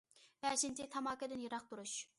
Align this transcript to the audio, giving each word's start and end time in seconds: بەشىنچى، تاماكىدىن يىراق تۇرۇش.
بەشىنچى، 0.45 0.87
تاماكىدىن 0.97 1.47
يىراق 1.47 1.71
تۇرۇش. 1.73 1.99